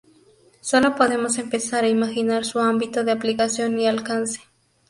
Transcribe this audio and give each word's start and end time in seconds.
Solo 0.61 0.95
podemos 0.95 1.37
empezar 1.37 1.83
a 1.83 1.87
imaginar 1.87 2.43
su 2.43 2.57
ámbito 2.59 3.03
de 3.03 3.11
aplicación 3.11 3.77
y 3.79 3.85
alcance. 3.85 4.39